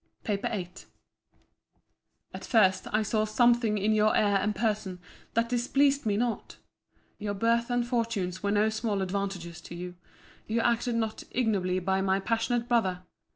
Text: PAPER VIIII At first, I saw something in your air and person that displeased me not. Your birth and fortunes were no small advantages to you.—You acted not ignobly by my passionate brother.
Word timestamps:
PAPER 0.23 0.47
VIIII 0.47 0.85
At 2.33 2.43
first, 2.43 2.87
I 2.91 3.03
saw 3.03 3.23
something 3.23 3.77
in 3.77 3.93
your 3.93 4.17
air 4.17 4.37
and 4.39 4.55
person 4.55 4.97
that 5.35 5.47
displeased 5.47 6.07
me 6.07 6.17
not. 6.17 6.57
Your 7.19 7.35
birth 7.35 7.69
and 7.69 7.85
fortunes 7.85 8.41
were 8.41 8.49
no 8.49 8.69
small 8.69 9.03
advantages 9.03 9.61
to 9.61 9.75
you.—You 9.75 10.59
acted 10.59 10.95
not 10.95 11.23
ignobly 11.29 11.77
by 11.77 12.01
my 12.01 12.19
passionate 12.19 12.67
brother. 12.67 13.03